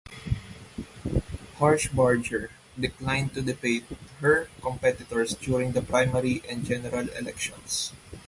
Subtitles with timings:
[1.59, 3.85] Harshbarger declined to debate
[4.19, 7.93] her competitors during the primary and general elections.